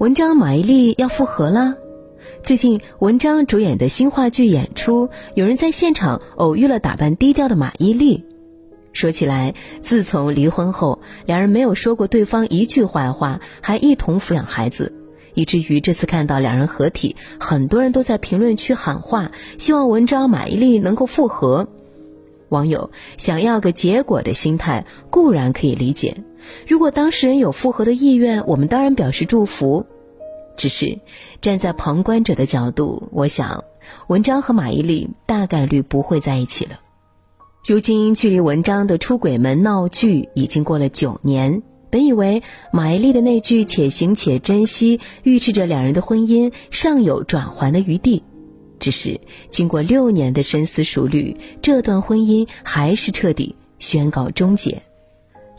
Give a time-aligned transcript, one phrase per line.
[0.00, 1.74] 文章马伊琍要复合了。
[2.40, 8.22] 最近，文章主演的新话剧演出，有人在现场偶遇了打扮低调的马伊琍。
[8.94, 9.52] 说起来，
[9.82, 14.94] 自从离婚后，两人没有说过对方一句坏话，还一同抚养孩子。
[15.34, 21.68] 以至于这次看到两人合体，很多人都在评论区喊话，希望文章马伊琍能够复合。
[22.50, 26.22] 网友想要个结果的心态固然可以理解，
[26.68, 29.86] 如果当事人有复合的意愿，我们当然表示祝福。
[30.56, 30.98] 只是
[31.40, 33.64] 站在旁观者的角度，我想
[34.08, 36.80] 文章和马伊琍大概率不会在一起了。
[37.64, 41.62] 如今距离文章的出轨门闹剧已经过了九年。
[41.90, 42.42] 本以为
[42.72, 48.22] 马伊琍的那句“且行且珍惜”预示着两人的婚姻尚有转圜的余地，
[48.80, 49.20] 只是
[49.50, 54.82] 经过六年的深思熟虑，这段婚姻还是彻底宣告终结。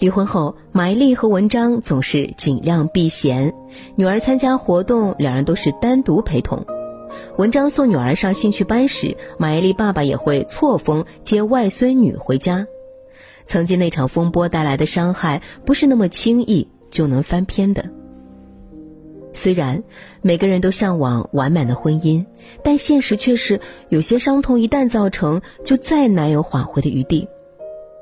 [0.00, 3.52] 离婚后，马伊琍和文章总是尽量避嫌，
[3.96, 6.64] 女儿参加活动，两人都是单独陪同。
[7.36, 12.66] 文章送女儿上兴趣班时，马伊琍爸爸也会错峰接外孙女回家。
[13.46, 17.90] 曾经那场风波带来的伤害，不是那么轻易就能翻篇的。
[19.40, 19.82] 虽然
[20.20, 22.26] 每个人都向往完满的婚姻，
[22.62, 27.26] 但现实却是有些伤痛一旦造成，就再难有缓回的余地。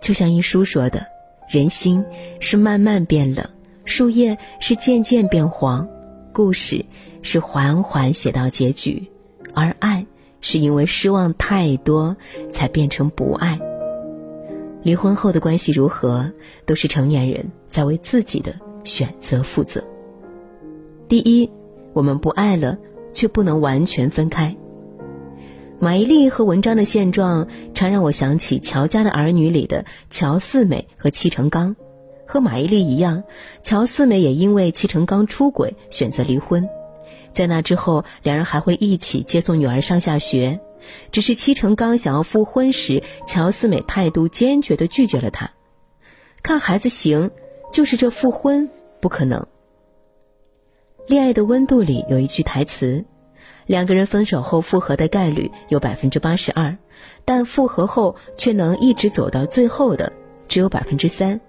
[0.00, 1.06] 就像一书说的
[1.48, 2.04] ：“人心
[2.40, 3.48] 是慢慢变冷，
[3.84, 5.88] 树叶是渐渐变黄，
[6.32, 6.84] 故事
[7.22, 9.08] 是缓缓写到结局，
[9.54, 10.04] 而爱
[10.40, 12.16] 是因为失望太多，
[12.50, 13.56] 才变成不爱。”
[14.82, 16.32] 离婚后的关系如何，
[16.66, 19.84] 都是成年人在为自己的选择负责。
[21.10, 21.50] 第一，
[21.92, 22.78] 我们不爱了，
[23.12, 24.56] 却不能完全分开。
[25.80, 31.74] 马伊琍和文章的现状，常让我想起《乔家的儿女》里的乔四美和戚成刚。
[32.28, 33.24] 和马伊琍一样，
[33.60, 36.68] 乔四美也因为戚成刚出轨选择离婚。
[37.32, 40.60] 在那之后，两人还会一起接送女儿上下学。
[41.10, 45.50] 只是戚成刚想要复婚时，乔四美态度坚决地拒绝了他。
[46.40, 47.32] 看孩子行，
[47.72, 48.70] 就是这复婚
[49.00, 49.40] 不可能。
[51.10, 53.04] 《恋爱的温度》里有一句台词
[53.66, 56.76] ：“两个人分手后复合的概率有百分之八十二，
[57.24, 60.12] 但复合后却能一直走到最后的
[60.46, 61.40] 只有百分之三。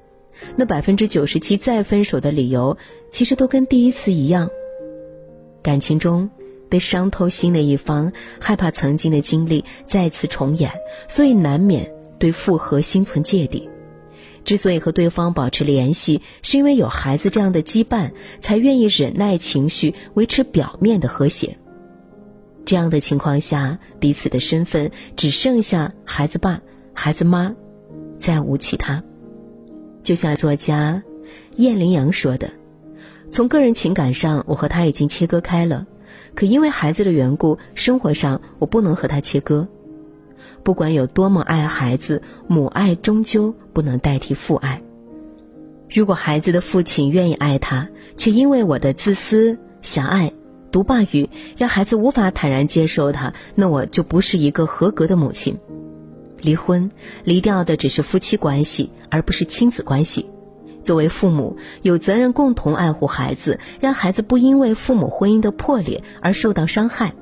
[0.56, 2.76] 那百分之九十七再分手的理由，
[3.12, 4.50] 其实都跟第一次一样。
[5.62, 6.28] 感情中。”
[6.68, 10.72] 被伤透心的一方害怕曾经的经历再次重演，
[11.10, 13.70] 所以难免对复合心存芥蒂。
[14.44, 21.58] 之所以和对方保持联系，是因为有孩子这样的羁绊，才愿意忍耐情绪，维持表面的和谐。
[22.66, 26.62] 这样的情况下，彼此的身份只剩下孩子爸、
[26.94, 27.56] 孩子妈，
[28.20, 29.04] 再无其他。
[30.04, 31.04] 就像作家
[31.56, 32.52] 燕羚羊说的
[33.30, 35.86] ：“从个人情感上，我和他已经切割开了。”
[36.36, 39.68] 可因为孩子的缘故，生活上我不能和他切割。
[40.64, 44.82] 不管有多么爱孩子，母爱终究不能代替父爱。
[45.90, 50.32] 如果孩子的父亲愿意爱他，却因为我的自私、狭隘、
[50.72, 55.60] 独霸欲，让孩子无法坦然接受他，那我就不是一个合格的母亲。
[56.40, 56.92] 离婚，
[57.24, 60.28] 离掉的只是夫妻关系，而不是亲子关系。
[60.84, 67.14] 作为父母，有责任共同爱护孩子，让孩子不因为父母婚姻的破裂而受到伤害。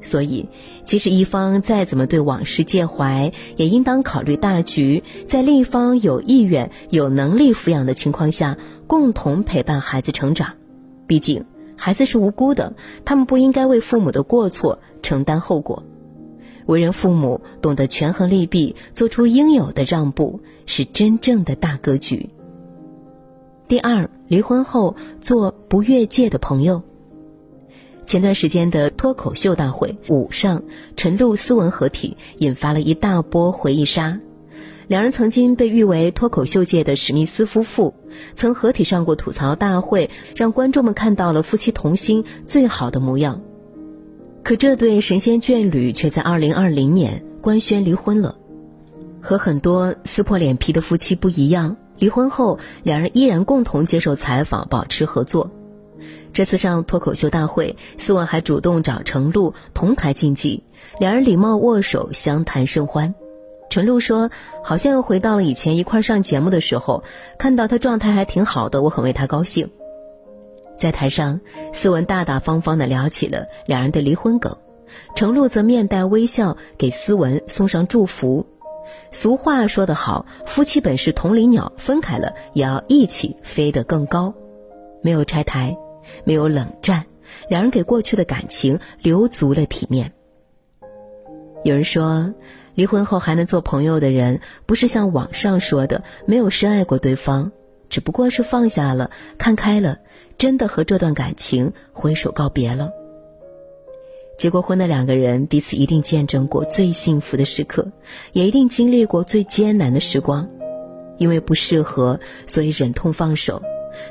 [0.00, 0.48] 所以，
[0.84, 10.54] 即使一方再怎么对往事介怀，也应当考虑大局，在另一方有意愿、有能力抚养的情况下，共同陪伴孩子成长。
[11.06, 11.44] 毕竟，
[11.76, 15.82] 孩子是无辜的，他们不应该为父母的过错承担后果。
[16.66, 22.28] 为人父母，懂得权衡利弊，做出应有的让步，是真正的大格局。
[23.66, 26.82] 第二，离婚后做不越界的朋友。
[28.08, 30.62] 前段时间的脱口秀大会舞上，
[30.96, 34.18] 陈露斯文合体，引发了一大波回忆杀。
[34.86, 37.92] 两人曾经被誉为脱口秀界的史密斯夫妇，
[38.34, 43.42] 曾合体上过吐槽大会，让观众们看到了夫妻同心最好的模样。
[44.42, 48.36] 可这对神仙眷侣却在二零二零年官宣离婚了。
[49.20, 51.76] 和很多撕破脸皮的夫妻不一样。
[51.98, 55.50] 离婚后，两人依然共同接受采访，保持合作。
[56.38, 60.62] 这次上脱口秀大会，思文还主动找程璐同台竞技，
[61.00, 63.16] 两人礼貌握手，相谈甚欢。
[63.70, 64.30] 程璐说
[64.62, 67.02] ：“好像又回到了以前一块上节目的时候，
[67.40, 69.68] 看到他状态还挺好的，我很为他高兴。”
[70.78, 71.40] 在台上，
[71.72, 74.56] 思文大大方方地聊起了两人的离婚梗，
[75.16, 78.46] 程璐则面带微笑给思文送上祝福。
[79.10, 84.32] 俗话说得好，夫妻本是同林鸟，分开了也要一起飞得更高。
[85.02, 85.76] 没有拆台，
[86.24, 87.06] 没有冷战，
[87.48, 90.12] 两人给过去的感情留足了体面。
[91.64, 92.32] 有人说，
[92.74, 97.50] 离婚后还能做朋友的人，不是像网上说的没有深爱过对方，
[97.88, 99.98] 只不过是放下了、看开了，
[100.36, 102.90] 真的和这段感情挥手告别了。
[104.38, 107.90] 结过婚的两个人，彼此一定见证过最幸福的时刻，
[108.32, 110.48] 也一定经历过最艰难的时光。
[111.16, 113.60] 因为不适合，所以忍痛放手；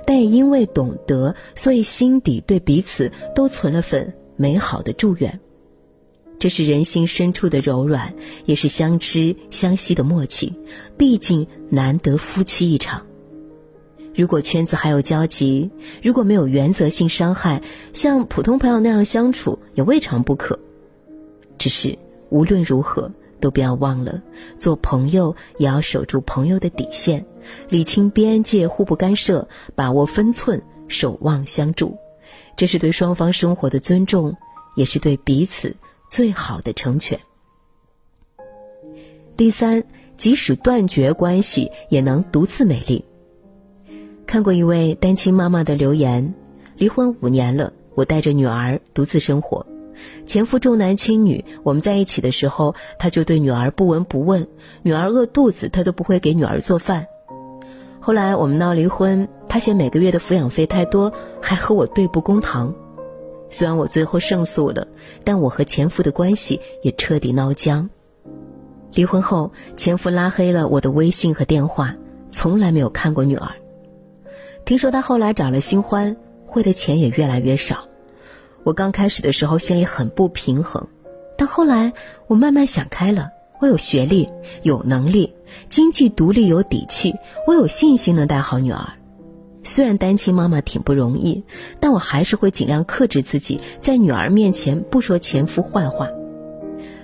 [0.05, 5.39] 但也因为懂得，所以心底对彼此都存了份美好的祝愿。
[6.39, 8.13] 这是人心深处的柔软，
[8.45, 10.53] 也是相知相惜的默契。
[10.95, 13.07] 毕竟难得夫妻一场。
[14.13, 15.71] 如果圈子还有交集，
[16.03, 17.61] 如果没有原则性伤害，
[17.93, 20.59] 像普通朋友那样相处也未尝不可。
[21.57, 21.97] 只是
[22.29, 24.21] 无论如何，都不要忘了，
[24.57, 27.25] 做朋友也要守住朋友的底线，
[27.69, 31.97] 理清边界，互不干涉，把握分寸，守望相助。
[32.55, 34.35] 这是对双方生活的尊重，
[34.75, 35.75] 也是对彼此。
[36.09, 37.19] 最好的成全。
[39.35, 39.83] 第三，
[40.15, 43.03] 即使断绝关系，也能独自美丽。
[44.25, 46.33] 看过一位单亲妈妈的留言：
[46.77, 49.65] 离婚五年了，我带着女儿独自生活，
[50.25, 51.45] 前夫重男轻女。
[51.63, 54.47] 我们在一起的时候，他就对女儿不闻不问，
[54.83, 57.07] 女儿饿肚子，他都不会给女儿做饭。
[57.99, 61.11] 后来我们闹离婚，他嫌每个月的抚养费太多，
[61.41, 62.73] 还和我对簿公堂。
[63.49, 64.87] 虽然我最后胜诉了，
[65.23, 67.89] 但我和前夫的关系也彻底闹僵。
[68.93, 71.95] 离婚后，前夫拉黑了我的微信和电话，
[72.29, 73.51] 从来没有看过女儿。
[74.65, 77.87] 听说他后来找了新欢，汇的钱也越来越少。
[78.67, 80.89] 我刚开始的时候心里很不平衡，
[81.37, 81.93] 但后来
[82.27, 83.29] 我慢慢想开了。
[83.61, 84.27] 我有学历，
[84.61, 85.33] 有能力，
[85.69, 87.15] 经济独立，有底气，
[87.47, 88.95] 我有信心能带好女儿。
[89.63, 91.45] 虽然单亲妈妈挺不容易，
[91.79, 96.09] 但我还是会尽量克制自己，在女儿面前不说前夫坏话。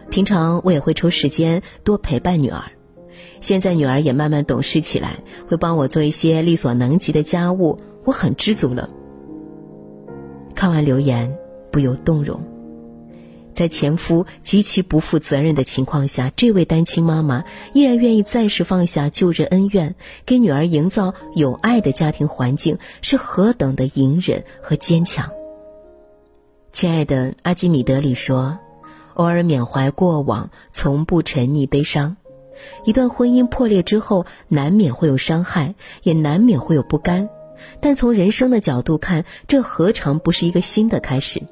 [0.10, 2.74] 平常我也会抽时间多陪伴女儿。
[3.40, 8.90] 现在女儿也慢慢懂事起来，会帮我做一些力所能及的家务，我很知足了。
[10.56, 11.36] 看完留言，
[11.74, 12.42] 不由动容。
[13.54, 17.44] 在前夫极其不负责任的情况下，这位单亲妈妈
[17.74, 19.94] 依然愿意暂时放下旧日恩怨，
[20.26, 25.30] 给女儿营造有爱的家庭环境，是何等的隐忍和坚强。
[26.72, 28.58] 亲爱的阿基米德里说
[29.14, 32.18] ：“偶尔缅怀过往，从不沉溺悲伤。
[32.86, 37.30] 一段婚姻破裂之后，难免会有伤害，也难免会有不甘，
[37.82, 41.44] 但从人生的角度看，这何尝不是一个新的开始？”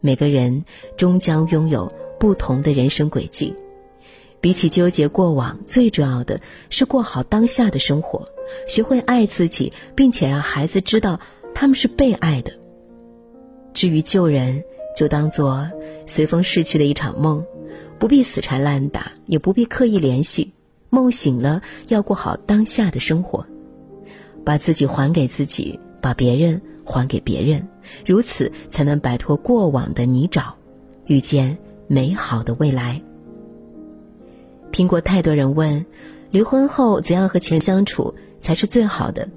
[0.00, 0.64] 每个人
[0.96, 3.54] 终将拥有不同的人生轨迹，
[4.40, 8.26] 比起纠结过往，最重要的是过好当下的生活，
[8.66, 11.20] 学会爱自己，并且让孩子知道
[11.54, 12.52] 他们是被爱的。
[13.74, 14.64] 至于旧人，
[14.96, 15.70] 就当做
[16.06, 17.44] 随风逝去的一场梦，
[17.98, 20.52] 不必死缠烂打，也不必刻意联系。
[20.88, 23.46] 梦醒了，要过好当下的生活，
[24.44, 26.62] 把自己还给自己，把别人。
[26.90, 27.68] 还给别人，
[28.04, 30.54] 如此才能摆脱过往的泥沼，
[31.06, 31.56] 遇见
[31.86, 33.00] 美好的未来。
[34.72, 35.86] 听过太多人问，
[36.30, 39.28] 离婚后怎样和情人相处才是最好的？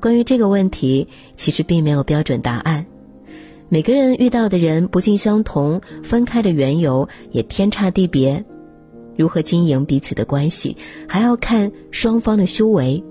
[0.00, 2.86] 关于这个问题，其实并没有标准答案。
[3.68, 8.44] 每个人遇到的人不尽相同，分开的缘由也天差地别。
[9.16, 10.76] 如何经营彼此的关系，
[11.08, 13.04] 还要看双方的修为。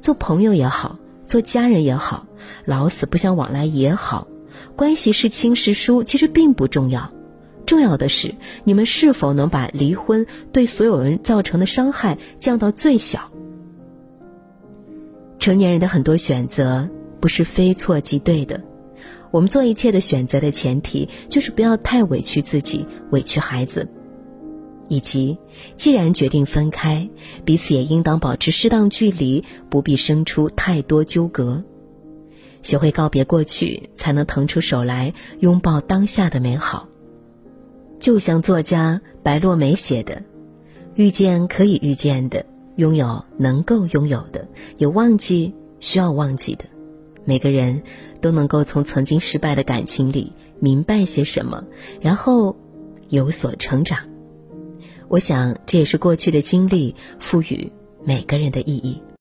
[0.00, 0.98] 做朋友也好。
[1.32, 2.26] 做家人也好，
[2.66, 4.28] 老死不相往来也好，
[4.76, 7.10] 关系是亲是疏其实并不重要，
[7.64, 8.34] 重要的是
[8.64, 13.32] 你们是否能把离婚对所有人造成的伤害降到最小。
[15.38, 16.86] 成年人的很多选择
[17.18, 18.60] 不是非错即对的，
[19.30, 23.88] 我们做一切的选择的前提就是不要太委屈自己，委屈孩子。
[24.92, 25.38] 以及，
[25.74, 27.08] 既然决定分开，
[27.46, 31.64] 彼此也应当保持适当距离，不必生出太多纠葛。
[32.60, 36.90] 学会告别过去，才能腾出手来拥抱当下的美好。
[38.00, 40.22] 就像作家白落梅写的
[40.94, 42.44] ：“遇见可以遇见的，
[42.76, 44.46] 拥有能够拥有的，
[44.76, 46.66] 有忘记需要忘记的。
[47.24, 47.82] 每个人
[48.20, 51.64] 都能够从曾经失败的感情里明白些什么，
[52.02, 52.54] 然后
[53.08, 54.00] 有所成长。”
[55.12, 57.70] 我想，这也是过去的经历赋予
[58.02, 59.02] 每个人的意义。